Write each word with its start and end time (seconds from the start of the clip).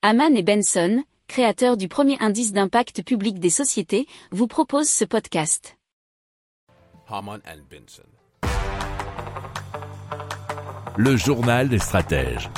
Haman 0.00 0.36
et 0.36 0.44
Benson, 0.44 1.02
créateurs 1.26 1.76
du 1.76 1.88
premier 1.88 2.16
indice 2.20 2.52
d'impact 2.52 3.02
public 3.02 3.40
des 3.40 3.50
sociétés, 3.50 4.06
vous 4.30 4.46
proposent 4.46 4.88
ce 4.88 5.04
podcast. 5.04 5.76
Haman 7.08 7.40
and 7.44 7.62
Benson. 7.68 8.04
Le 10.96 11.16
journal 11.16 11.68
des 11.68 11.80
stratèges. 11.80 12.48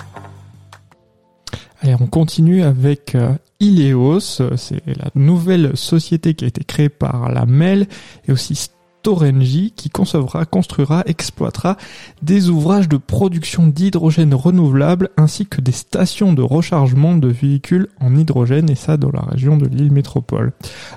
Allez, 1.80 1.96
on 1.98 2.06
continue 2.08 2.62
avec 2.62 3.14
euh, 3.14 3.32
Ileos, 3.58 4.20
c'est 4.20 4.86
la 4.86 5.10
nouvelle 5.14 5.78
société 5.78 6.34
qui 6.34 6.44
a 6.44 6.48
été 6.48 6.62
créée 6.62 6.90
par 6.90 7.30
la 7.32 7.46
MEL 7.46 7.88
et 8.28 8.32
aussi 8.32 8.54
Storengy 9.00 9.72
qui 9.74 9.88
concevra, 9.88 10.44
construira, 10.44 11.02
exploitera 11.06 11.78
des 12.20 12.50
ouvrages 12.50 12.86
de 12.86 12.98
production 12.98 13.66
d'hydrogène 13.66 14.34
renouvelable 14.34 15.08
ainsi 15.16 15.46
que 15.46 15.62
des 15.62 15.72
stations 15.72 16.34
de 16.34 16.42
rechargement 16.42 17.16
de 17.16 17.28
véhicules 17.28 17.88
en 17.98 18.14
hydrogène 18.14 18.68
et 18.68 18.74
ça 18.74 18.98
dans 18.98 19.10
la 19.10 19.22
région 19.22 19.56
de 19.56 19.66
l'île 19.66 19.90
métropole. 19.90 20.52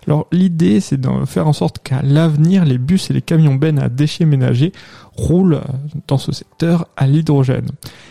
Alors 0.05 0.27
l'idée 0.33 0.81
c'est 0.81 0.99
de 0.99 1.07
faire 1.25 1.47
en 1.47 1.53
sorte 1.53 1.79
qu'à 1.79 2.01
l'avenir 2.01 2.65
les 2.65 2.77
bus 2.77 3.09
et 3.09 3.13
les 3.13 3.21
camions 3.21 3.55
bennes 3.55 3.79
à 3.79 3.87
déchets 3.87 4.25
ménagers 4.25 4.73
roulent 5.13 5.61
dans 6.07 6.17
ce 6.17 6.33
secteur 6.33 6.89
à 6.97 7.07
l'hydrogène. 7.07 7.69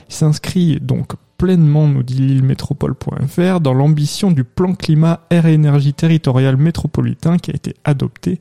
Il 0.09 0.15
s'inscrit 0.15 0.81
donc 0.81 1.13
pleinement, 1.43 1.89
nous 1.89 2.05
dit 2.05 2.21
l'île 2.21 2.45
métropole.fr, 2.45 3.59
dans 3.59 3.75
l'ambition 3.75 4.31
du 4.31 4.45
plan 4.45 4.75
climat 4.75 5.27
air 5.29 5.47
et 5.47 5.55
énergie 5.55 5.93
territorial 5.93 6.57
métropolitain 6.57 7.37
qui 7.37 7.51
a 7.51 7.55
été 7.57 7.75
adopté 7.83 8.39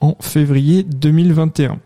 en 0.00 0.16
février 0.20 0.82
2021. 0.82 1.78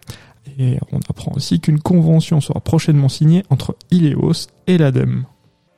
Et 0.59 0.79
on 0.91 0.99
apprend 1.09 1.31
aussi 1.37 1.61
qu'une 1.61 1.79
convention 1.79 2.41
sera 2.41 2.59
prochainement 2.59 3.09
signée 3.09 3.45
entre 3.49 3.77
Ileos 3.93 4.49
et 4.67 4.77
l'ADEME. 4.77 5.27